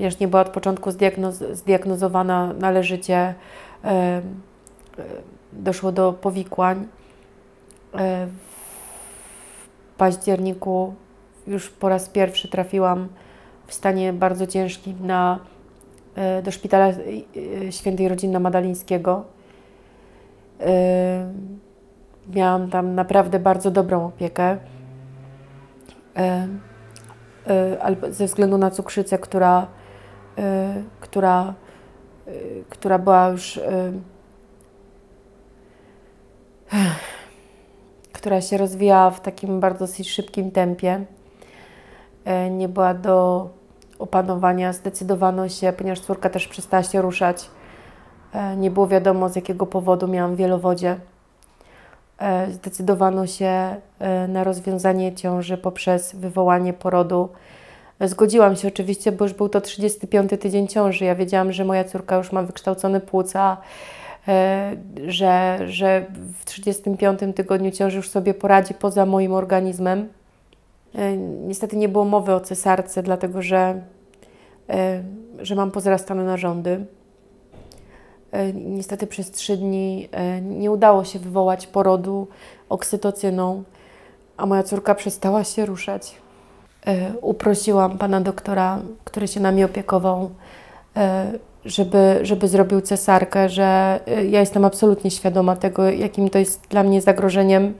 Ponieważ 0.00 0.20
nie 0.20 0.28
była 0.28 0.42
od 0.42 0.48
początku 0.48 0.90
zdiagnoz 0.90 1.34
zdiagnozowana 1.34 2.52
należycie, 2.52 3.34
doszło 5.52 5.92
do 5.92 6.12
powikłań 6.12 6.88
E, 7.94 8.26
w 8.26 9.96
październiku 9.96 10.94
już 11.46 11.70
po 11.70 11.88
raz 11.88 12.08
pierwszy 12.08 12.48
trafiłam 12.48 13.08
w 13.66 13.74
stanie 13.74 14.12
bardzo 14.12 14.46
ciężkim 14.46 15.06
na, 15.06 15.38
e, 16.14 16.42
do 16.42 16.50
szpitala 16.50 16.88
e, 16.88 17.72
świętej 17.72 18.08
rodziny 18.08 18.40
Madalińskiego. 18.40 19.24
Miałam 22.34 22.70
tam 22.70 22.94
naprawdę 22.94 23.38
bardzo 23.38 23.70
dobrą 23.70 24.06
opiekę, 24.06 24.56
ale 27.80 27.96
ze 28.08 28.26
względu 28.26 28.58
na 28.58 28.70
cukrzycę, 28.70 29.18
która, 29.18 29.66
która, 31.00 31.54
która 32.68 32.98
była 32.98 33.28
już 33.28 33.60
która 38.12 38.40
się 38.40 38.56
rozwijała 38.56 39.10
w 39.10 39.20
takim 39.20 39.60
bardzo 39.60 39.86
szybkim 39.86 40.50
tempie. 40.50 41.04
Nie 42.50 42.68
była 42.68 42.94
do 42.94 43.48
opanowania, 43.98 44.72
zdecydowano 44.72 45.48
się, 45.48 45.72
ponieważ 45.72 46.00
córka 46.00 46.30
też 46.30 46.48
przestała 46.48 46.82
się 46.82 47.02
ruszać. 47.02 47.50
Nie 48.56 48.70
było 48.70 48.86
wiadomo 48.86 49.28
z 49.28 49.36
jakiego 49.36 49.66
powodu 49.66 50.08
miałam 50.08 50.36
wielowodzie. 50.36 50.96
Zdecydowano 52.50 53.26
się 53.26 53.76
na 54.28 54.44
rozwiązanie 54.44 55.14
ciąży 55.14 55.58
poprzez 55.58 56.16
wywołanie 56.16 56.72
porodu. 56.72 57.28
Zgodziłam 58.00 58.56
się 58.56 58.68
oczywiście, 58.68 59.12
bo 59.12 59.24
już 59.24 59.34
był 59.34 59.48
to 59.48 59.60
35 59.60 60.30
tydzień 60.40 60.68
ciąży. 60.68 61.04
Ja 61.04 61.14
wiedziałam, 61.14 61.52
że 61.52 61.64
moja 61.64 61.84
córka 61.84 62.16
już 62.16 62.32
ma 62.32 62.42
wykształcone 62.42 63.00
płuca, 63.00 63.56
E, 64.28 64.76
że, 65.06 65.58
że 65.66 66.06
w 66.38 66.44
35 66.44 67.20
tygodniu 67.34 67.70
ciąży 67.70 67.96
już 67.96 68.08
sobie 68.08 68.34
poradzi 68.34 68.74
poza 68.74 69.06
moim 69.06 69.32
organizmem. 69.32 70.08
E, 70.94 71.16
niestety 71.16 71.76
nie 71.76 71.88
było 71.88 72.04
mowy 72.04 72.34
o 72.34 72.40
cesarce, 72.40 73.02
dlatego 73.02 73.42
że, 73.42 73.82
e, 74.70 75.02
że 75.38 75.54
mam 75.54 75.70
pozrastane 75.70 76.24
narządy. 76.24 76.84
Niestety 78.54 79.06
przez 79.06 79.30
trzy 79.30 79.56
dni 79.56 80.08
nie 80.42 80.70
udało 80.70 81.04
się 81.04 81.18
wywołać 81.18 81.66
porodu 81.66 82.28
oksytocyną, 82.68 83.62
a 84.36 84.46
moja 84.46 84.62
córka 84.62 84.94
przestała 84.94 85.44
się 85.44 85.66
ruszać. 85.66 86.16
Uprosiłam 87.20 87.98
pana 87.98 88.20
doktora, 88.20 88.78
który 89.04 89.28
się 89.28 89.40
nami 89.40 89.64
opiekował, 89.64 90.30
żeby, 91.64 92.18
żeby 92.22 92.48
zrobił 92.48 92.80
cesarkę, 92.80 93.48
że 93.48 94.00
y, 94.08 94.26
ja 94.26 94.40
jestem 94.40 94.64
absolutnie 94.64 95.10
świadoma 95.10 95.56
tego, 95.56 95.90
jakim 95.90 96.30
to 96.30 96.38
jest 96.38 96.68
dla 96.68 96.82
mnie 96.82 97.00
zagrożeniem, 97.00 97.74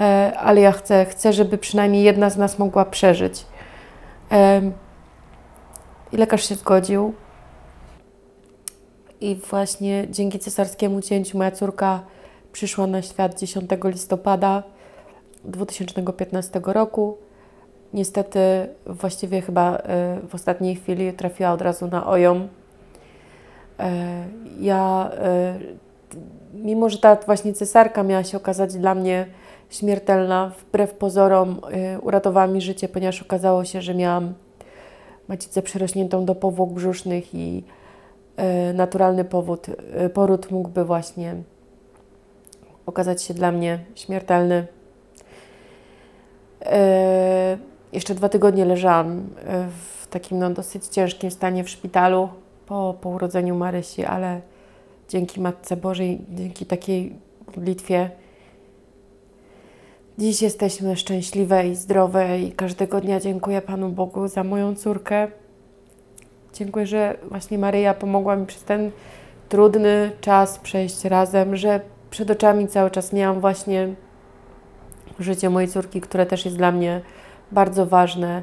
e, 0.00 0.32
ale 0.38 0.60
ja 0.60 0.72
chcę, 0.72 1.04
chcę, 1.04 1.32
żeby 1.32 1.58
przynajmniej 1.58 2.04
jedna 2.04 2.30
z 2.30 2.36
nas 2.36 2.58
mogła 2.58 2.84
przeżyć. 2.84 3.46
I 6.12 6.16
lekarz 6.16 6.48
się 6.48 6.54
zgodził. 6.54 7.14
I 9.20 9.34
właśnie 9.50 10.06
dzięki 10.10 10.38
cesarskiemu 10.38 11.02
cięciu 11.02 11.38
moja 11.38 11.50
córka 11.50 12.00
przyszła 12.52 12.86
na 12.86 13.02
świat 13.02 13.38
10 13.40 13.70
listopada 13.84 14.62
2015 15.44 16.60
roku. 16.64 17.16
Niestety, 17.94 18.38
właściwie 18.86 19.40
chyba 19.40 19.76
y, 19.76 19.80
w 20.28 20.34
ostatniej 20.34 20.76
chwili 20.76 21.12
trafiła 21.12 21.52
od 21.52 21.62
razu 21.62 21.86
na 21.86 22.06
OJOM, 22.06 22.48
E, 23.80 24.24
ja, 24.60 25.10
e, 25.18 25.58
mimo 26.54 26.88
że 26.88 26.98
ta 26.98 27.16
właśnie 27.26 27.52
cesarka 27.52 28.02
miała 28.02 28.24
się 28.24 28.36
okazać 28.36 28.74
dla 28.74 28.94
mnie 28.94 29.26
śmiertelna, 29.70 30.52
wbrew 30.60 30.94
pozorom 30.94 31.60
e, 31.70 32.00
uratowała 32.00 32.46
mi 32.46 32.60
życie, 32.60 32.88
ponieważ 32.88 33.22
okazało 33.22 33.64
się, 33.64 33.82
że 33.82 33.94
miałam 33.94 34.34
macicę 35.28 35.62
przerośniętą 35.62 36.24
do 36.24 36.34
powłok 36.34 36.72
brzusznych 36.72 37.34
i 37.34 37.64
naturalny 38.74 39.24
powód, 39.24 39.66
poród 40.14 40.50
mógłby 40.50 40.84
właśnie 40.84 41.34
okazać 42.86 43.22
się 43.22 43.34
dla 43.34 43.52
mnie 43.52 43.78
śmiertelny. 43.94 44.66
Jeszcze 47.94 48.14
dwa 48.14 48.28
tygodnie 48.28 48.64
leżałam 48.64 49.22
w 50.00 50.06
takim 50.06 50.38
no, 50.38 50.50
dosyć 50.50 50.86
ciężkim 50.86 51.30
stanie 51.30 51.64
w 51.64 51.70
szpitalu 51.70 52.28
po, 52.66 52.94
po 53.00 53.08
urodzeniu 53.08 53.54
Marysi, 53.54 54.04
ale 54.04 54.40
dzięki 55.08 55.40
Matce 55.40 55.76
Bożej, 55.76 56.20
dzięki 56.28 56.66
takiej 56.66 57.12
modlitwie 57.56 58.10
dziś 60.18 60.42
jesteśmy 60.42 60.96
szczęśliwe 60.96 61.68
i 61.68 61.74
zdrowe 61.74 62.40
i 62.40 62.52
każdego 62.52 63.00
dnia 63.00 63.20
dziękuję 63.20 63.62
Panu 63.62 63.88
Bogu 63.88 64.28
za 64.28 64.44
moją 64.44 64.74
córkę. 64.74 65.28
Dziękuję, 66.54 66.86
że 66.86 67.16
właśnie 67.28 67.58
Maryja 67.58 67.94
pomogła 67.94 68.36
mi 68.36 68.46
przez 68.46 68.62
ten 68.62 68.90
trudny 69.48 70.10
czas 70.20 70.58
przejść 70.58 71.04
razem, 71.04 71.56
że 71.56 71.80
przed 72.10 72.30
oczami 72.30 72.68
cały 72.68 72.90
czas 72.90 73.12
miałam 73.12 73.40
właśnie 73.40 73.88
życie 75.18 75.50
mojej 75.50 75.68
córki, 75.68 76.00
które 76.00 76.26
też 76.26 76.44
jest 76.44 76.56
dla 76.56 76.72
mnie 76.72 77.00
bardzo 77.52 77.86
ważne 77.86 78.42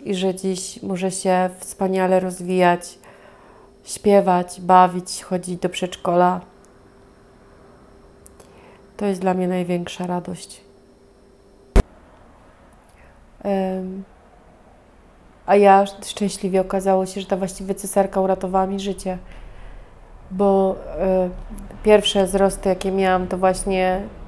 i 0.00 0.14
że 0.14 0.34
dziś 0.34 0.82
może 0.82 1.10
się 1.10 1.50
wspaniale 1.58 2.20
rozwijać, 2.20 2.98
śpiewać, 3.84 4.60
bawić, 4.60 5.22
chodzić 5.22 5.60
do 5.60 5.68
przedszkola. 5.68 6.40
To 8.96 9.06
jest 9.06 9.20
dla 9.20 9.34
mnie 9.34 9.48
największa 9.48 10.06
radość. 10.06 10.60
A 15.46 15.56
ja 15.56 15.84
szczęśliwie 15.86 16.60
okazało 16.60 17.06
się, 17.06 17.20
że 17.20 17.26
ta 17.26 17.36
właściwie 17.36 17.74
cesarka 17.74 18.20
uratowała 18.20 18.66
mi 18.66 18.80
życie, 18.80 19.18
bo 20.30 20.76
e, 20.98 21.30
pierwsze 21.82 22.26
wzrosty, 22.26 22.68
jakie 22.68 22.92
miałam, 22.92 23.26
to 23.26 23.38
właśnie 23.38 23.86
e, 23.86 24.23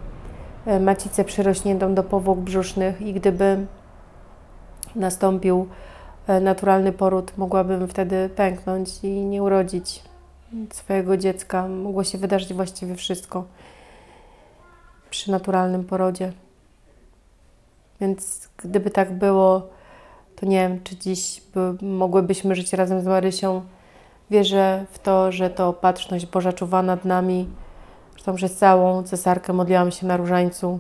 macicę 0.81 1.25
przyrośniętą 1.25 1.95
do 1.95 2.03
powłok 2.03 2.39
brzusznych 2.39 3.01
i 3.01 3.15
gdyby 3.15 3.67
nastąpił 4.97 5.69
e, 6.27 6.41
naturalny 6.41 6.93
poród, 6.93 7.39
mogłabym 7.39 7.89
wtedy 7.89 8.31
pęknąć 8.37 8.89
i 9.03 9.09
nie 9.09 9.43
urodzić 9.43 10.03
swojego 10.73 11.17
dziecka. 11.17 11.69
Mogło 11.69 12.05
się 12.05 12.19
wydarzyć 12.19 12.55
właściwie 12.55 12.95
wszystko 12.95 13.45
przy 15.11 15.31
naturalnym 15.31 15.85
porodzie. 15.85 16.33
Więc 18.01 18.49
gdyby 18.57 18.91
tak 18.91 19.19
było, 19.19 19.69
to 20.37 20.47
nie 20.47 20.69
wiem, 20.69 20.83
czy 20.85 20.97
dziś 20.97 21.43
by, 21.55 21.85
mogłybyśmy 21.85 22.55
żyć 22.55 22.73
razem 22.73 23.01
z 23.01 23.07
Marysią. 23.07 23.63
Wierzę 24.31 24.87
w 24.91 24.99
to, 24.99 25.33
że 25.33 25.51
to 25.51 25.69
opatrzność 25.69 26.27
Boża 26.27 26.53
czuwa 26.53 26.83
nad 26.83 27.05
nami. 27.05 27.49
Zresztą 28.17 28.35
przez 28.35 28.57
całą 28.57 29.03
cesarkę 29.03 29.53
modliłam 29.53 29.91
się 29.91 30.07
na 30.07 30.17
różańcu. 30.17 30.79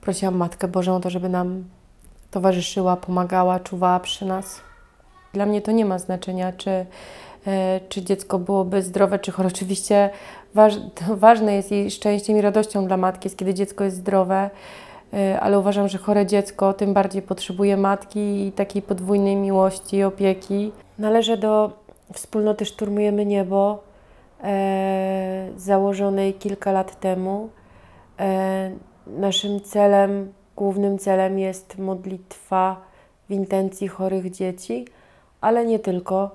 Prosiłam 0.00 0.36
Matkę 0.36 0.68
Bożą 0.68 0.96
o 0.96 1.00
to, 1.00 1.10
żeby 1.10 1.28
nam 1.28 1.64
towarzyszyła, 2.30 2.96
pomagała, 2.96 3.60
czuwała 3.60 4.00
przy 4.00 4.24
nas. 4.24 4.60
Dla 5.32 5.46
mnie 5.46 5.62
to 5.62 5.72
nie 5.72 5.84
ma 5.84 5.98
znaczenia, 5.98 6.52
czy, 6.52 6.86
e, 7.46 7.80
czy 7.88 8.02
dziecko 8.02 8.38
byłoby 8.38 8.82
zdrowe, 8.82 9.18
czy 9.18 9.32
chore. 9.32 9.48
Oczywiście 9.48 10.10
waż, 10.54 10.74
ważne 11.16 11.54
jest 11.54 11.72
i 11.72 11.90
szczęściem 11.90 12.36
i 12.36 12.40
radością 12.40 12.86
dla 12.86 12.96
matki 12.96 13.26
jest, 13.26 13.38
kiedy 13.38 13.54
dziecko 13.54 13.84
jest 13.84 13.96
zdrowe, 13.96 14.50
e, 15.12 15.40
ale 15.40 15.58
uważam, 15.58 15.88
że 15.88 15.98
chore 15.98 16.26
dziecko 16.26 16.72
tym 16.72 16.94
bardziej 16.94 17.22
potrzebuje 17.22 17.76
matki 17.76 18.46
i 18.46 18.52
takiej 18.52 18.82
podwójnej 18.82 19.36
miłości 19.36 19.96
i 19.96 20.04
opieki. 20.04 20.72
Należę 20.98 21.36
do 21.36 21.72
wspólnoty 22.12 22.64
Szturmujemy 22.64 23.26
Niebo, 23.26 23.93
założonej 25.56 26.34
kilka 26.34 26.72
lat 26.72 27.00
temu. 27.00 27.48
E, 28.20 28.70
naszym 29.06 29.60
celem 29.60 30.32
Głównym 30.56 30.98
celem 30.98 31.38
jest 31.38 31.78
modlitwa 31.78 32.80
w 33.28 33.32
intencji 33.32 33.88
chorych 33.88 34.30
dzieci, 34.30 34.84
ale 35.40 35.66
nie 35.66 35.78
tylko. 35.78 36.30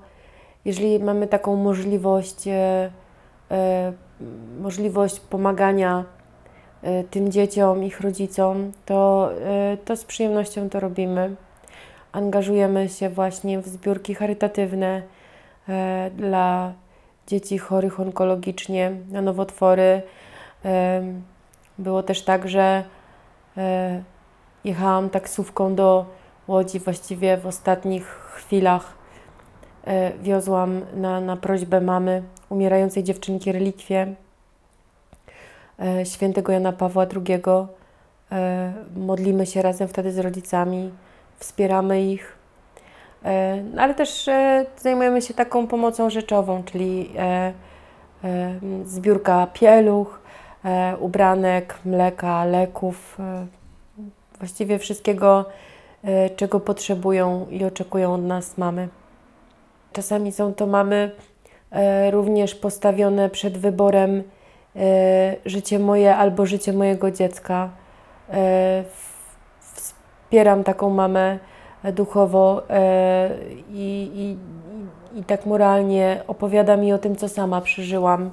Jeżeli 0.64 0.98
mamy 0.98 1.26
taką 1.26 1.56
możliwość, 1.56 2.48
e, 2.48 2.90
e, 3.50 3.92
możliwość 4.60 5.20
pomagania 5.20 6.04
e, 6.82 7.04
tym 7.04 7.32
dzieciom, 7.32 7.84
ich 7.84 8.00
rodzicom, 8.00 8.72
to, 8.86 9.30
e, 9.44 9.76
to 9.84 9.96
z 9.96 10.04
przyjemnością 10.04 10.70
to 10.70 10.80
robimy. 10.80 11.36
Angażujemy 12.12 12.88
się 12.88 13.08
właśnie 13.08 13.60
w 13.60 13.68
zbiórki 13.68 14.14
charytatywne 14.14 15.02
e, 15.68 16.10
dla 16.16 16.72
dzieci 17.26 17.58
chorych 17.58 18.00
onkologicznie 18.00 18.92
na 19.10 19.22
nowotwory. 19.22 20.02
Było 21.78 22.02
też 22.02 22.22
tak, 22.22 22.48
że 22.48 22.84
E, 23.56 24.02
jechałam 24.64 25.10
taksówką 25.10 25.74
do 25.74 26.06
Łodzi 26.48 26.78
właściwie 26.78 27.36
w 27.36 27.46
ostatnich 27.46 28.04
chwilach. 28.06 28.94
E, 29.86 30.12
wiozłam 30.18 30.80
na, 30.94 31.20
na 31.20 31.36
prośbę 31.36 31.80
mamy 31.80 32.22
umierającej 32.48 33.04
dziewczynki 33.04 33.52
relikwie 33.52 34.14
e, 35.78 36.06
świętego 36.06 36.52
Jana 36.52 36.72
Pawła 36.72 37.06
II. 37.16 37.42
Modlimy 38.96 39.46
się 39.46 39.62
razem 39.62 39.88
wtedy 39.88 40.12
z 40.12 40.18
rodzicami, 40.18 40.90
wspieramy 41.38 42.02
ich, 42.02 42.36
ale 43.78 43.94
też 43.94 44.28
e, 44.28 44.66
zajmujemy 44.76 45.22
się 45.22 45.34
taką 45.34 45.66
pomocą 45.66 46.10
rzeczową, 46.10 46.62
czyli 46.62 47.10
e, 47.18 47.52
e, 48.24 48.54
zbiórka 48.84 49.46
pieluch, 49.52 50.20
e, 50.64 50.96
ubranek, 50.96 51.78
mleka, 51.84 52.44
leków, 52.44 53.16
e, 53.20 53.46
właściwie 54.38 54.78
wszystkiego, 54.78 55.44
e, 56.04 56.30
czego 56.30 56.60
potrzebują 56.60 57.46
i 57.50 57.64
oczekują 57.64 58.14
od 58.14 58.22
nas 58.22 58.58
mamy. 58.58 58.88
Czasami 59.92 60.32
są 60.32 60.54
to 60.54 60.66
mamy 60.66 61.10
e, 61.70 62.10
również 62.10 62.54
postawione 62.54 63.30
przed 63.30 63.58
wyborem 63.58 64.22
e, 64.76 65.36
życie 65.46 65.78
moje 65.78 66.16
albo 66.16 66.46
życie 66.46 66.72
mojego 66.72 67.10
dziecka. 67.10 67.70
E, 68.30 68.84
Wspieram 70.30 70.64
taką 70.64 70.90
mamę 70.90 71.20
e, 71.32 71.49
duchowo 71.92 72.62
e, 72.70 73.30
i, 73.70 74.10
i, 74.14 74.36
i, 75.18 75.24
tak 75.24 75.46
moralnie 75.46 76.22
opowiada 76.26 76.76
mi 76.76 76.92
o 76.92 76.98
tym, 76.98 77.16
co 77.16 77.28
sama 77.28 77.60
przeżyłam, 77.60 78.30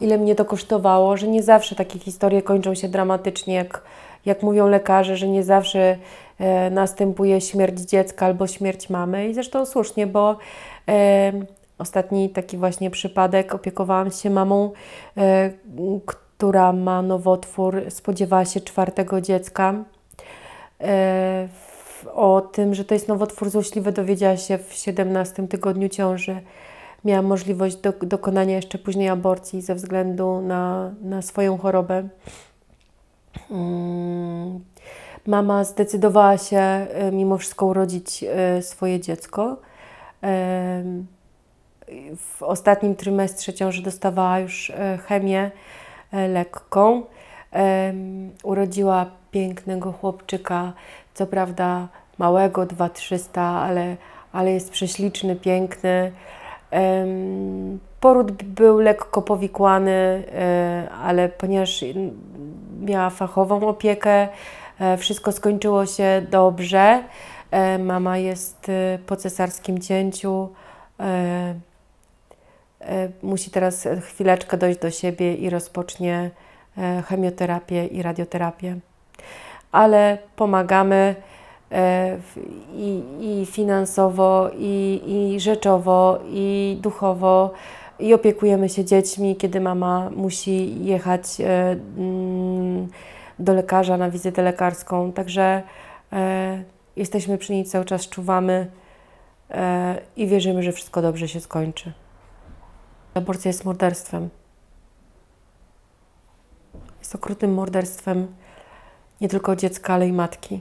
ile 0.00 0.18
mnie 0.18 0.34
to 0.34 0.44
kosztowało, 0.44 1.16
że 1.16 1.28
nie 1.28 1.42
zawsze 1.42 1.74
takie 1.74 1.98
historie 1.98 2.42
kończą 2.42 2.74
się 2.74 2.88
dramatycznie, 2.88 3.54
jak, 3.54 3.82
jak 4.26 4.42
mówią 4.42 4.68
lekarze, 4.68 5.16
że 5.16 5.28
nie 5.28 5.42
zawsze 5.42 5.96
e, 6.38 6.70
następuje 6.70 7.40
śmierć 7.40 7.80
dziecka 7.80 8.26
albo 8.26 8.46
śmierć 8.46 8.90
mamy. 8.90 9.28
I 9.28 9.34
zresztą 9.34 9.66
słusznie, 9.66 10.06
bo 10.06 10.36
e, 10.88 11.32
ostatni 11.78 12.30
taki 12.30 12.56
właśnie 12.56 12.90
przypadek 12.90 13.54
opiekowałam 13.54 14.10
się 14.10 14.30
mamą, 14.30 14.72
e, 15.16 15.50
która 16.06 16.72
ma 16.72 17.02
nowotwór, 17.02 17.82
spodziewała 17.88 18.44
się 18.44 18.60
czwartego 18.60 19.20
dziecka. 19.20 19.74
E, 20.80 21.48
o 22.14 22.40
tym, 22.40 22.74
że 22.74 22.84
to 22.84 22.94
jest 22.94 23.08
nowotwór 23.08 23.50
złośliwy, 23.50 23.92
dowiedziała 23.92 24.36
się 24.36 24.58
w 24.58 24.72
17 24.72 25.48
tygodniu 25.48 25.88
ciąży. 25.88 26.40
Miała 27.04 27.22
możliwość 27.22 27.76
do, 27.76 27.92
dokonania 27.92 28.56
jeszcze 28.56 28.78
później 28.78 29.08
aborcji 29.08 29.62
ze 29.62 29.74
względu 29.74 30.40
na, 30.40 30.94
na 31.02 31.22
swoją 31.22 31.58
chorobę. 31.58 32.08
Mm, 33.50 34.60
Mama 35.26 35.64
zdecydowała 35.64 36.38
się 36.38 36.58
e, 36.58 37.12
mimo 37.12 37.38
wszystko 37.38 37.66
urodzić 37.66 38.24
e, 38.24 38.62
swoje 38.62 39.00
dziecko. 39.00 39.56
Em, 40.22 41.06
W 42.16 42.42
ostatnim 42.42 42.94
trymestrze 42.96 43.52
ciąży 43.52 43.82
dostawała 43.82 44.38
już 44.38 44.70
e, 44.70 44.98
chemię 44.98 45.50
e, 46.12 46.28
lekką. 46.28 47.02
Urodziła 48.42 49.06
pięknego 49.30 49.92
chłopczyka, 49.92 50.72
co 51.20 51.26
prawda 51.26 51.88
małego, 52.18 52.66
2300, 52.66 53.42
ale, 53.42 53.96
ale 54.32 54.52
jest 54.52 54.70
prześliczny, 54.70 55.36
piękny. 55.36 56.12
Poród 58.00 58.42
był 58.42 58.78
lekko 58.78 59.22
powikłany, 59.22 60.24
e, 60.34 60.88
ale 61.04 61.28
ponieważ 61.28 61.84
miała 62.80 63.10
fachową 63.10 63.68
opiekę, 63.68 64.28
e, 64.80 64.96
wszystko 64.96 65.32
skończyło 65.32 65.86
się 65.86 66.22
dobrze. 66.30 67.04
E, 67.50 67.78
Mama 67.78 68.18
jest 68.18 68.70
po 69.06 69.16
cesarskim 69.16 69.78
cięciu. 69.78 70.48
Musi 73.22 73.50
teraz 73.50 73.88
chwileczkę 74.00 74.56
dojść 74.56 74.80
do 74.80 74.90
siebie 74.90 75.34
i 75.34 75.50
rozpocznie 75.50 76.30
chemioterapię 77.08 77.86
i 77.86 78.02
radioterapię. 78.02 78.80
Ale 79.72 80.18
pomagamy 80.36 81.14
e, 81.72 82.16
i, 82.74 83.02
i 83.20 83.46
finansowo, 83.46 84.50
i, 84.58 85.02
i 85.06 85.40
rzeczowo, 85.40 86.18
i 86.24 86.78
duchowo, 86.80 87.52
i 87.98 88.14
opiekujemy 88.14 88.68
się 88.68 88.84
dziećmi, 88.84 89.36
kiedy 89.36 89.60
mama 89.60 90.10
musi 90.10 90.84
jechać 90.84 91.40
e, 91.40 91.76
mm, 91.98 92.88
do 93.38 93.54
lekarza 93.54 93.96
na 93.96 94.10
wizytę 94.10 94.42
lekarską. 94.42 95.12
Także 95.12 95.62
e, 96.12 96.64
jesteśmy 96.96 97.38
przy 97.38 97.52
niej 97.52 97.64
cały 97.64 97.84
czas, 97.84 98.08
czuwamy 98.08 98.66
i 100.16 100.26
wierzymy, 100.26 100.62
że 100.62 100.72
wszystko 100.72 101.02
dobrze 101.02 101.28
się 101.28 101.40
skończy. 101.40 101.92
Aborcja 103.14 103.48
jest 103.48 103.64
morderstwem. 103.64 104.28
Jest 106.98 107.14
okrutnym 107.14 107.54
morderstwem 107.54 108.26
nie 109.20 109.28
tylko 109.28 109.56
dziecka, 109.56 109.94
ale 109.94 110.08
i 110.08 110.12
matki. 110.12 110.60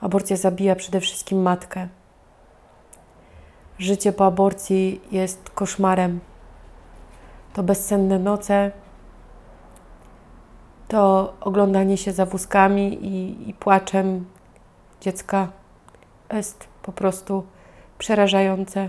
Aborcja 0.00 0.36
zabija 0.36 0.76
przede 0.76 1.00
wszystkim 1.00 1.42
matkę. 1.42 1.88
Życie 3.78 4.12
po 4.12 4.26
aborcji 4.26 5.00
jest 5.12 5.50
koszmarem. 5.50 6.20
To 7.52 7.62
bezsenne 7.62 8.18
noce, 8.18 8.70
to 10.88 11.34
oglądanie 11.40 11.96
się 11.96 12.12
za 12.12 12.26
wózkami 12.26 13.06
i, 13.06 13.48
i 13.50 13.54
płaczem 13.54 14.26
dziecka 15.00 15.48
jest 16.32 16.68
po 16.82 16.92
prostu 16.92 17.46
przerażające. 17.98 18.88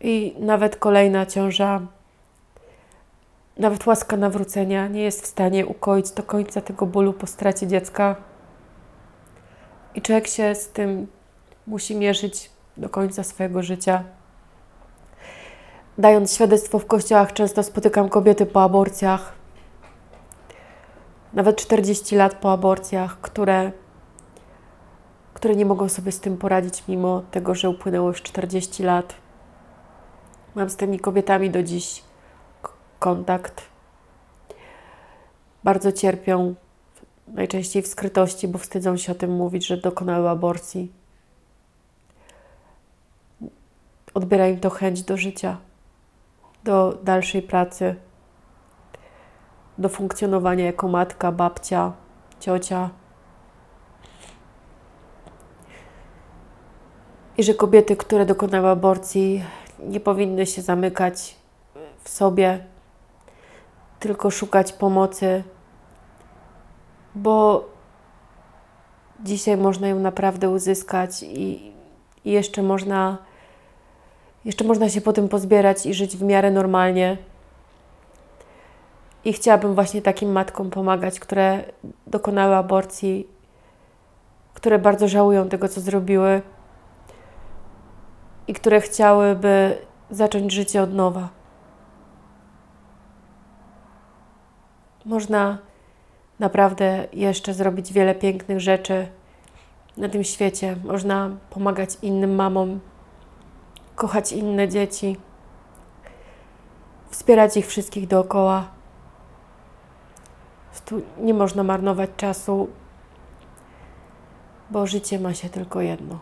I 0.00 0.34
nawet 0.40 0.76
kolejna 0.76 1.26
ciąża, 1.26 1.80
nawet 3.56 3.86
łaska 3.86 4.16
nawrócenia 4.16 4.88
nie 4.88 5.02
jest 5.02 5.22
w 5.22 5.26
stanie 5.26 5.66
ukoić 5.66 6.10
do 6.10 6.22
końca 6.22 6.60
tego 6.60 6.86
bólu 6.86 7.12
po 7.12 7.26
stracie 7.26 7.66
dziecka. 7.66 8.16
I 9.94 10.02
człowiek 10.02 10.26
się 10.26 10.54
z 10.54 10.68
tym 10.68 11.06
musi 11.66 11.96
mierzyć 11.96 12.50
do 12.76 12.88
końca 12.88 13.22
swojego 13.22 13.62
życia. 13.62 14.04
Dając 15.98 16.34
świadectwo 16.34 16.78
w 16.78 16.86
kościołach, 16.86 17.32
często 17.32 17.62
spotykam 17.62 18.08
kobiety 18.08 18.46
po 18.46 18.62
aborcjach, 18.62 19.32
nawet 21.32 21.56
40 21.56 22.16
lat 22.16 22.34
po 22.34 22.52
aborcjach, 22.52 23.20
które, 23.20 23.72
które 25.34 25.56
nie 25.56 25.66
mogą 25.66 25.88
sobie 25.88 26.12
z 26.12 26.20
tym 26.20 26.36
poradzić, 26.36 26.82
mimo 26.88 27.22
tego, 27.30 27.54
że 27.54 27.70
upłynęło 27.70 28.08
już 28.08 28.22
40 28.22 28.82
lat. 28.82 29.14
Mam 30.54 30.70
z 30.70 30.76
tymi 30.76 31.00
kobietami 31.00 31.50
do 31.50 31.62
dziś 31.62 32.02
kontakt. 32.98 33.62
Bardzo 35.64 35.92
cierpią, 35.92 36.54
najczęściej 37.28 37.82
w 37.82 37.86
skrytości, 37.86 38.48
bo 38.48 38.58
wstydzą 38.58 38.96
się 38.96 39.12
o 39.12 39.14
tym 39.14 39.30
mówić, 39.30 39.66
że 39.66 39.76
dokonały 39.76 40.28
aborcji. 40.28 40.92
Odbiera 44.14 44.48
im 44.48 44.60
to 44.60 44.70
chęć 44.70 45.02
do 45.02 45.16
życia, 45.16 45.56
do 46.64 46.98
dalszej 47.02 47.42
pracy, 47.42 47.96
do 49.78 49.88
funkcjonowania 49.88 50.64
jako 50.64 50.88
matka, 50.88 51.32
babcia, 51.32 51.92
ciocia. 52.40 52.90
I 57.36 57.42
że 57.42 57.54
kobiety, 57.54 57.96
które 57.96 58.26
dokonały 58.26 58.68
aborcji, 58.68 59.44
nie 59.78 60.00
powinny 60.00 60.46
się 60.46 60.62
zamykać 60.62 61.36
w 62.04 62.08
sobie, 62.08 62.64
tylko 64.04 64.30
szukać 64.30 64.72
pomocy, 64.72 65.42
bo 67.14 67.64
dzisiaj 69.20 69.56
można 69.56 69.88
ją 69.88 69.98
naprawdę 69.98 70.50
uzyskać 70.50 71.22
i, 71.22 71.72
i 72.24 72.30
jeszcze 72.30 72.62
można 72.62 73.18
jeszcze 74.44 74.64
można 74.64 74.88
się 74.88 75.00
po 75.00 75.12
tym 75.12 75.28
pozbierać 75.28 75.86
i 75.86 75.94
żyć 75.94 76.16
w 76.16 76.22
miarę 76.22 76.50
normalnie. 76.50 77.16
I 79.24 79.32
chciałabym 79.32 79.74
właśnie 79.74 80.02
takim 80.02 80.32
matkom 80.32 80.70
pomagać, 80.70 81.20
które 81.20 81.64
dokonały 82.06 82.56
aborcji, 82.56 83.28
które 84.54 84.78
bardzo 84.78 85.08
żałują 85.08 85.48
tego, 85.48 85.68
co 85.68 85.80
zrobiły 85.80 86.42
i 88.48 88.54
które 88.54 88.80
chciałyby 88.80 89.78
zacząć 90.10 90.52
życie 90.52 90.82
od 90.82 90.94
nowa. 90.94 91.43
Można 95.04 95.58
naprawdę 96.38 97.06
jeszcze 97.12 97.54
zrobić 97.54 97.92
wiele 97.92 98.14
pięknych 98.14 98.60
rzeczy 98.60 99.06
na 99.96 100.08
tym 100.08 100.24
świecie. 100.24 100.76
Można 100.84 101.30
pomagać 101.50 101.90
innym 102.02 102.34
mamom, 102.34 102.80
kochać 103.94 104.32
inne 104.32 104.68
dzieci, 104.68 105.16
wspierać 107.10 107.56
ich 107.56 107.66
wszystkich 107.66 108.06
dookoła. 108.06 108.68
Prostu 110.70 111.02
nie 111.18 111.34
można 111.34 111.62
marnować 111.62 112.10
czasu, 112.16 112.68
bo 114.70 114.86
życie 114.86 115.18
ma 115.18 115.34
się 115.34 115.48
tylko 115.48 115.80
jedno. 115.80 116.18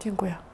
Dziękuję. 0.00 0.51